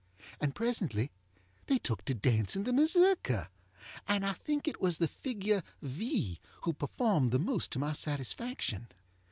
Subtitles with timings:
[0.39, 1.11] And presently
[1.67, 3.49] they took to dancing the Mazurka,
[4.07, 6.39] and I think it was the figure V.
[6.63, 8.87] who performed the most to my satisfaction.